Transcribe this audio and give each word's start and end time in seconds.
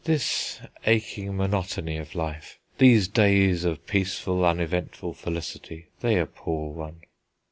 "This 0.03 0.59
aching 0.87 1.37
monotony 1.37 1.97
of 1.97 2.15
life, 2.15 2.57
these 2.79 3.07
days 3.07 3.63
of 3.65 3.85
peaceful, 3.85 4.43
uneventful 4.43 5.13
felicity, 5.13 5.89
they 5.99 6.17
appall 6.19 6.73
one." 6.73 7.01